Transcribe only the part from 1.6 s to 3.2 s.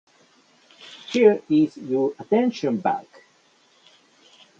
your attention bag.